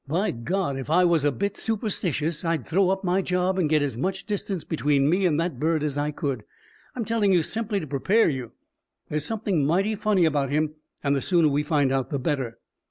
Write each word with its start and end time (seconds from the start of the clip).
By 0.07 0.31
God, 0.31 0.79
if 0.79 0.89
I 0.89 1.05
was 1.05 1.23
a 1.23 1.31
bit 1.31 1.55
superstitious, 1.55 2.43
I'd 2.43 2.65
throw 2.65 2.89
up 2.89 3.03
my 3.03 3.21
job 3.21 3.59
and 3.59 3.69
get 3.69 3.83
as 3.83 3.99
much 3.99 4.25
distance 4.25 4.63
between 4.63 5.07
me 5.07 5.27
and 5.27 5.39
that 5.39 5.59
bird 5.59 5.83
as 5.83 5.95
I 5.95 6.09
could. 6.09 6.43
I'm 6.95 7.05
telling 7.05 7.31
you 7.31 7.43
simply 7.43 7.79
to 7.79 7.85
prepare 7.85 8.27
you. 8.27 8.51
There's 9.09 9.25
something 9.25 9.63
mighty 9.63 9.93
funny 9.93 10.25
about 10.25 10.49
him, 10.49 10.73
and 11.03 11.15
the 11.15 11.21
sooner 11.21 11.49
we 11.49 11.61
find 11.61 11.91
out, 11.91 12.09
the 12.09 12.17
better." 12.17 12.57